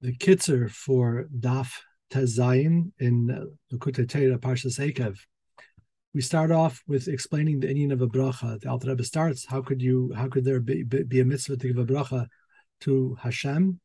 the 0.00 0.16
kitzer 0.16 0.70
for 0.70 1.26
Daf 1.38 1.72
Tezayin 2.10 2.92
in 2.98 3.50
Likkutei 3.72 4.08
Torah 4.08 4.38
Parshas 4.38 4.78
Eikev. 4.78 5.18
We 6.14 6.22
start 6.22 6.50
off 6.50 6.82
with 6.88 7.06
explaining 7.06 7.60
the 7.60 7.68
inyan 7.68 7.92
of 7.92 8.00
a 8.00 8.08
bracha. 8.08 8.60
The 8.60 8.70
Alter 8.70 8.88
Rebbe 8.88 9.04
starts. 9.04 9.46
How 9.46 9.62
could 9.62 9.80
you? 9.80 10.12
How 10.16 10.28
could 10.28 10.44
there 10.44 10.58
be, 10.58 10.82
be 10.82 11.20
a 11.20 11.24
mitzvah 11.24 11.58
to 11.58 11.68
give 11.68 11.78
a 11.78 11.84
bracha 11.84 12.26
to 12.80 13.16
Hashem? 13.20 13.78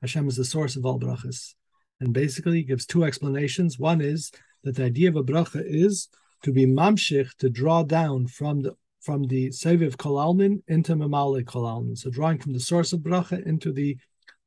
Hashem 0.00 0.28
is 0.28 0.36
the 0.36 0.44
source 0.44 0.74
of 0.76 0.86
all 0.86 0.98
brachas, 0.98 1.54
and 2.00 2.12
basically 2.12 2.62
gives 2.62 2.86
two 2.86 3.04
explanations. 3.04 3.78
One 3.78 4.00
is 4.00 4.32
that 4.64 4.76
the 4.76 4.84
idea 4.84 5.10
of 5.10 5.16
a 5.16 5.22
bracha 5.22 5.62
is 5.64 6.08
to 6.42 6.52
be 6.52 6.66
mamshich, 6.66 7.36
to 7.38 7.50
draw 7.50 7.82
down 7.82 8.26
from 8.26 8.62
the 8.62 8.74
from 9.00 9.24
the 9.24 9.48
Seviv 9.50 9.96
Kolalmin 9.96 10.62
into 10.66 10.96
Mamale 10.96 11.44
Kolalmin. 11.44 11.96
So 11.96 12.10
drawing 12.10 12.38
from 12.38 12.54
the 12.54 12.60
source 12.60 12.92
of 12.92 13.00
bracha 13.00 13.46
into 13.46 13.70
the 13.70 13.96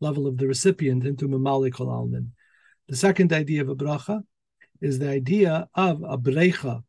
level 0.01 0.27
of 0.27 0.37
the 0.37 0.47
recipient 0.47 1.05
into 1.05 1.27
Mamale 1.27 1.71
Kolalmin. 1.71 2.27
The 2.87 2.95
second 2.95 3.31
idea 3.31 3.61
of 3.61 3.69
a 3.69 3.75
bracha 3.75 4.23
is 4.81 4.99
the 4.99 5.09
idea 5.09 5.69
of 5.75 6.03
a 6.03 6.17
brecha. 6.17 6.83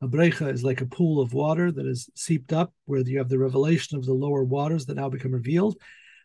A 0.00 0.06
brecha 0.06 0.52
is 0.52 0.62
like 0.62 0.80
a 0.80 0.86
pool 0.86 1.20
of 1.20 1.32
water 1.32 1.72
that 1.72 1.86
is 1.86 2.08
seeped 2.14 2.52
up, 2.52 2.72
where 2.84 3.00
you 3.00 3.18
have 3.18 3.28
the 3.28 3.38
revelation 3.38 3.98
of 3.98 4.04
the 4.04 4.12
lower 4.12 4.44
waters 4.44 4.86
that 4.86 4.96
now 4.96 5.08
become 5.08 5.32
revealed. 5.32 5.76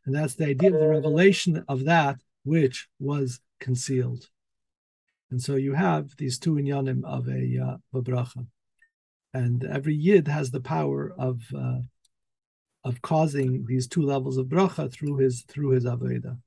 And 0.05 0.13
that's 0.13 0.35
the 0.35 0.47
idea 0.47 0.73
of 0.73 0.79
the 0.79 0.87
revelation 0.87 1.63
of 1.67 1.85
that 1.85 2.17
which 2.43 2.87
was 2.99 3.39
concealed. 3.59 4.27
And 5.31 5.41
so 5.41 5.55
you 5.55 5.73
have 5.73 6.15
these 6.17 6.37
two 6.37 6.55
inyanim 6.55 7.03
of 7.05 7.27
a, 7.27 7.57
uh, 7.57 7.77
a 7.97 8.01
bracha. 8.03 8.45
And 9.33 9.63
every 9.63 9.95
yid 9.95 10.27
has 10.27 10.51
the 10.51 10.59
power 10.59 11.11
of 11.17 11.41
uh, 11.57 11.79
of 12.83 13.01
causing 13.01 13.65
these 13.65 13.87
two 13.87 14.01
levels 14.01 14.37
of 14.37 14.47
bracha 14.47 14.91
through 14.91 15.17
his 15.17 15.43
through 15.43 15.69
his 15.71 15.85
avodah. 15.85 16.37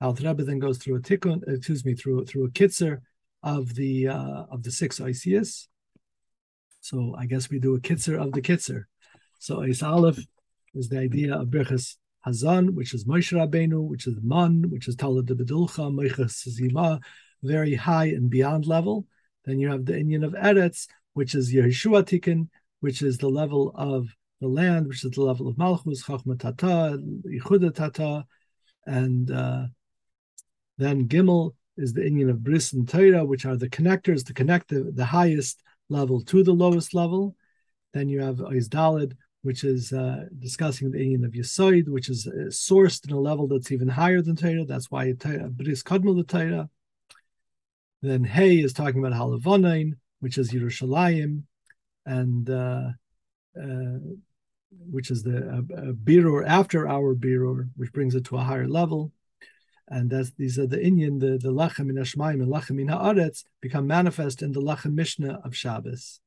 Al 0.00 0.14
Rebbe 0.14 0.44
then 0.44 0.58
goes 0.58 0.78
through 0.78 0.96
a 0.96 1.00
tikkun, 1.00 1.42
excuse 1.48 1.84
me, 1.84 1.94
through 1.94 2.24
through 2.26 2.44
a 2.44 2.50
kitzer 2.50 3.00
of 3.42 3.74
the 3.74 4.08
uh, 4.08 4.44
of 4.50 4.62
the 4.62 4.70
six 4.70 4.98
Isias. 4.98 5.68
So 6.80 7.14
I 7.16 7.26
guess 7.26 7.48
we 7.48 7.58
do 7.58 7.74
a 7.74 7.80
kitzer 7.80 8.20
of 8.20 8.32
the 8.32 8.42
kitzer. 8.42 8.84
So 9.38 9.62
Is 9.62 9.82
Aleph 9.82 10.18
is 10.74 10.88
the 10.88 10.98
idea 10.98 11.34
of 11.34 11.48
Birchas 11.48 11.96
Hazan, 12.26 12.70
which 12.70 12.94
is 12.94 13.04
Moshe 13.04 13.32
Rabbeinu, 13.32 13.82
which 13.82 14.06
is 14.06 14.16
Man, 14.22 14.70
which 14.70 14.88
is 14.88 14.96
Talad 14.96 15.26
de 15.26 15.34
Bedulcha, 15.34 15.92
Meichas 15.92 16.48
Zima, 16.48 17.00
very 17.42 17.74
high 17.74 18.06
and 18.06 18.28
beyond 18.28 18.66
level. 18.66 19.06
Then 19.44 19.58
you 19.58 19.70
have 19.70 19.84
the 19.84 19.92
inyan 19.92 20.24
of 20.24 20.32
Eretz, 20.32 20.88
which 21.12 21.34
is 21.34 21.52
Yeshua 21.52 22.02
Tikkun, 22.02 22.48
which 22.80 23.02
is 23.02 23.18
the 23.18 23.28
level 23.28 23.72
of 23.74 24.08
the 24.40 24.48
land, 24.48 24.86
which 24.86 25.04
is 25.04 25.10
the 25.10 25.22
level 25.22 25.48
of 25.48 25.58
Malchus, 25.58 26.04
Chachma 26.04 26.38
Tata, 26.38 26.98
Yichuda 27.26 27.74
Tata, 27.74 28.26
and 28.86 29.30
uh, 29.30 29.66
then 30.78 31.08
Gimel 31.08 31.54
is 31.76 31.92
the 31.92 32.02
inyan 32.02 32.30
of 32.30 32.42
Bris 32.42 32.72
and 32.72 32.88
Torah, 32.88 33.24
which 33.24 33.46
are 33.46 33.56
the 33.56 33.68
connectors 33.68 34.24
to 34.26 34.34
connect 34.34 34.68
the, 34.68 34.92
the 34.94 35.04
highest 35.04 35.62
level 35.88 36.20
to 36.22 36.42
the 36.42 36.52
lowest 36.52 36.94
level. 36.94 37.36
Then 37.92 38.08
you 38.08 38.20
have 38.20 38.36
Oizdalid, 38.36 39.14
which 39.42 39.64
is 39.64 39.92
uh, 39.92 40.24
discussing 40.38 40.90
the 40.90 40.98
inyan 40.98 41.24
of 41.24 41.32
Yesoid, 41.32 41.88
which 41.88 42.08
is 42.08 42.26
uh, 42.26 42.46
sourced 42.48 43.06
in 43.06 43.14
a 43.14 43.20
level 43.20 43.46
that's 43.46 43.72
even 43.72 43.88
higher 43.88 44.22
than 44.22 44.36
Torah. 44.36 44.64
That's 44.64 44.90
why 44.90 45.12
Bris 45.12 45.82
Kadmul 45.82 46.26
Torah. 46.26 46.68
Then 48.02 48.24
Hey 48.24 48.56
is 48.58 48.72
talking 48.72 49.04
about 49.04 49.18
Halavonain, 49.18 49.92
which 50.20 50.38
is 50.38 50.52
Yerushalayim, 50.52 51.42
and 52.04 52.50
uh, 52.50 52.88
which 54.90 55.10
is 55.10 55.22
the 55.22 55.38
uh, 55.38 55.92
birur 55.92 56.46
after 56.46 56.88
our 56.88 57.14
birur, 57.14 57.68
which 57.76 57.92
brings 57.92 58.14
it 58.14 58.24
to 58.26 58.36
a 58.36 58.42
higher 58.42 58.68
level. 58.68 59.12
And 59.88 60.10
that's 60.10 60.30
these 60.32 60.58
are 60.58 60.66
the 60.66 60.78
Inyan, 60.78 61.20
the 61.20 61.38
the 61.38 61.52
lachem 61.52 61.90
in 61.90 61.96
Ashmaim 61.96 62.42
and 62.42 62.50
lachem 62.50 62.80
in 62.80 62.88
Haaretz 62.88 63.44
become 63.60 63.86
manifest 63.86 64.42
in 64.42 64.52
the 64.52 64.60
lachem 64.60 64.94
Mishnah 64.94 65.40
of 65.44 65.54
Shabbos. 65.54 66.20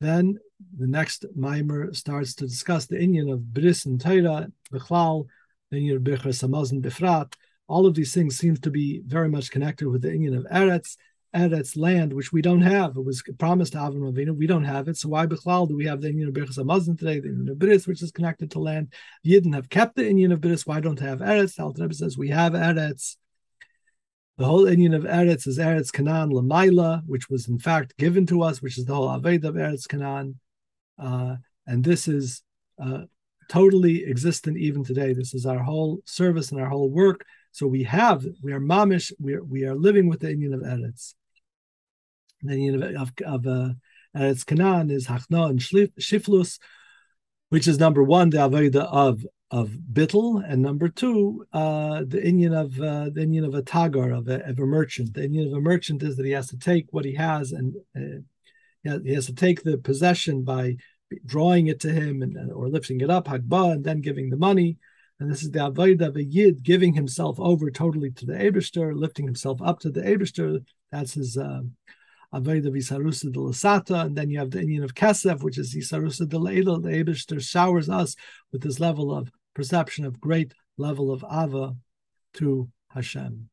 Then 0.00 0.38
the 0.76 0.86
next 0.86 1.26
mimer 1.36 1.92
starts 1.92 2.34
to 2.36 2.46
discuss 2.46 2.86
the 2.86 2.96
Inyan 2.96 3.30
of 3.32 3.52
Bris 3.52 3.84
and 3.84 4.00
Torah, 4.00 4.50
Bechlal, 4.72 5.26
the 5.70 5.76
Inyan 5.76 5.96
of 5.96 6.02
Birchas 6.02 6.42
Hamazon 6.42 6.82
Befrat. 6.82 7.34
All 7.68 7.86
of 7.86 7.94
these 7.94 8.12
things 8.12 8.36
seem 8.36 8.56
to 8.56 8.70
be 8.70 9.02
very 9.06 9.28
much 9.28 9.50
connected 9.50 9.88
with 9.88 10.02
the 10.02 10.08
Inyan 10.08 10.36
of 10.36 10.44
Eretz, 10.46 10.96
Eretz 11.34 11.76
land, 11.76 12.12
which 12.12 12.32
we 12.32 12.42
don't 12.42 12.60
have. 12.60 12.96
It 12.96 13.04
was 13.04 13.22
promised 13.38 13.72
to 13.72 13.78
Avram 13.78 14.12
Avinu. 14.12 14.36
We 14.36 14.46
don't 14.46 14.64
have 14.64 14.88
it. 14.88 14.98
So 14.98 15.08
why 15.08 15.26
Bechlal 15.26 15.68
do 15.68 15.76
we 15.76 15.86
have 15.86 16.02
the 16.02 16.12
Inyan 16.12 16.28
of 16.28 16.34
Birchas 16.34 16.58
Hamazon 16.58 16.98
today, 16.98 17.20
the 17.20 17.28
Inyan 17.28 17.50
of 17.52 17.58
Bris, 17.58 17.86
which 17.86 18.02
is 18.02 18.10
connected 18.10 18.50
to 18.50 18.58
land? 18.58 18.92
Yidden 19.26 19.54
have 19.54 19.70
kept 19.70 19.96
the 19.96 20.02
Inyan 20.02 20.32
of 20.32 20.42
Bris. 20.42 20.66
Why 20.66 20.80
don't 20.80 21.00
have 21.00 21.20
Eretz? 21.20 21.56
The 21.56 21.62
Alter 21.62 21.90
says 21.92 22.18
we 22.18 22.28
have 22.28 22.52
Eretz. 22.52 23.16
The 24.36 24.44
whole 24.44 24.64
Inyan 24.64 24.94
of 24.94 25.04
Eretz 25.04 25.46
is 25.46 25.58
Eretz 25.58 25.90
Canaan 25.90 26.30
Lamaila, 26.30 27.02
which 27.06 27.30
was 27.30 27.48
in 27.48 27.58
fact 27.58 27.96
given 27.96 28.26
to 28.26 28.42
us, 28.42 28.60
which 28.60 28.76
is 28.76 28.84
the 28.84 28.94
whole 28.94 29.08
avodah 29.08 29.44
of 29.44 29.54
Eretz 29.54 29.88
Canaan. 29.88 30.38
Uh, 30.98 31.36
and 31.66 31.82
this 31.82 32.08
is 32.08 32.42
uh, 32.78 33.02
totally 33.48 34.04
existent 34.04 34.58
even 34.58 34.84
today. 34.84 35.14
This 35.14 35.32
is 35.32 35.46
our 35.46 35.62
whole 35.62 36.02
service 36.04 36.52
and 36.52 36.60
our 36.60 36.68
whole 36.68 36.90
work. 36.90 37.24
So 37.52 37.66
we 37.66 37.84
have, 37.84 38.26
we 38.42 38.52
are 38.52 38.60
mamish, 38.60 39.12
we 39.18 39.34
are, 39.34 39.42
we 39.44 39.64
are 39.64 39.74
living 39.74 40.08
with 40.08 40.20
the 40.20 40.28
Inyan 40.28 40.54
of 40.54 40.60
Eretz 40.60 41.14
the 42.42 42.96
of, 43.00 43.12
of 43.24 43.46
uh, 43.46 43.74
Eretz 44.16 44.44
Canaan 44.44 44.90
is 44.90 45.06
Hachna 45.06 45.50
and 45.50 45.58
Shiflus, 45.58 46.58
which 47.48 47.68
is 47.68 47.78
number 47.78 48.02
one, 48.02 48.30
the 48.30 48.38
avodah 48.38 48.88
of 48.92 49.24
of 49.50 49.68
Bittel, 49.92 50.42
and 50.48 50.62
number 50.62 50.88
two, 50.88 51.44
uh, 51.52 52.04
the 52.06 52.18
inyan 52.18 52.54
of 52.54 52.80
uh, 52.80 53.10
the 53.10 53.20
inyan 53.20 53.46
of 53.46 53.54
a 53.54 53.62
Tagar 53.62 54.16
of 54.16 54.26
a, 54.28 54.42
of 54.48 54.58
a 54.58 54.64
merchant. 54.64 55.12
The 55.12 55.28
inyan 55.28 55.48
of 55.48 55.58
a 55.58 55.60
merchant 55.60 56.02
is 56.02 56.16
that 56.16 56.24
he 56.24 56.32
has 56.32 56.48
to 56.48 56.56
take 56.56 56.86
what 56.90 57.04
he 57.04 57.14
has 57.14 57.52
and 57.52 57.74
uh, 57.94 58.98
he 59.04 59.12
has 59.14 59.26
to 59.26 59.34
take 59.34 59.62
the 59.62 59.78
possession 59.78 60.42
by 60.42 60.76
drawing 61.26 61.66
it 61.66 61.80
to 61.80 61.92
him 61.92 62.22
and 62.22 62.50
or 62.50 62.68
lifting 62.68 63.00
it 63.00 63.10
up, 63.10 63.26
Hagba, 63.26 63.72
and 63.72 63.84
then 63.84 64.00
giving 64.00 64.30
the 64.30 64.36
money. 64.36 64.78
And 65.20 65.30
this 65.30 65.42
is 65.42 65.50
the 65.50 65.60
Avodah 65.60 66.08
of 66.08 66.16
a 66.16 66.24
Yid 66.24 66.62
giving 66.62 66.94
himself 66.94 67.38
over 67.38 67.70
totally 67.70 68.10
to 68.12 68.26
the 68.26 68.32
Abishter, 68.32 68.96
lifting 68.96 69.26
himself 69.26 69.60
up 69.62 69.78
to 69.80 69.90
the 69.90 70.00
Abishter. 70.00 70.64
That's 70.90 71.14
his 71.14 71.36
um, 71.36 71.72
Aveda 72.34 72.66
Visarusa 72.66 73.32
de 73.32 73.38
Lasata, 73.38 74.06
and 74.06 74.16
then 74.16 74.30
you 74.30 74.38
have 74.38 74.50
the 74.50 74.60
inyan 74.60 74.84
of 74.84 74.94
Kesef, 74.94 75.42
which 75.42 75.58
is 75.58 75.74
Visarusa 75.74 76.28
de. 76.28 76.38
The 76.38 77.04
Abishter 77.04 77.40
showers 77.40 77.88
us 77.88 78.16
with 78.52 78.62
this 78.62 78.80
level 78.80 79.14
of 79.14 79.30
perception 79.54 80.04
of 80.04 80.20
great 80.20 80.54
level 80.78 81.12
of 81.12 81.24
Ava 81.30 81.76
to 82.34 82.68
Hashem. 82.88 83.48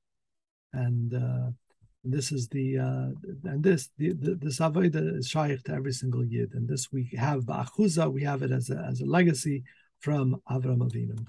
And 0.73 1.13
uh, 1.13 1.51
this 2.03 2.31
is 2.31 2.47
the 2.47 2.77
uh, 2.77 3.49
and 3.49 3.63
this 3.63 3.89
the, 3.97 4.13
the 4.13 4.35
this 4.35 4.59
avodah 4.59 5.17
is 5.17 5.27
shaykh 5.27 5.63
to 5.63 5.73
every 5.73 5.91
single 5.91 6.25
yid, 6.25 6.53
and 6.53 6.67
this 6.67 6.91
we 6.91 7.11
have 7.17 7.43
ba'achuza, 7.43 8.11
we 8.11 8.23
have 8.23 8.41
it 8.43 8.51
as 8.51 8.69
a 8.69 8.77
as 8.89 9.01
a 9.01 9.05
legacy 9.05 9.63
from 9.99 10.41
Avram 10.49 10.79
Avinu. 10.79 11.25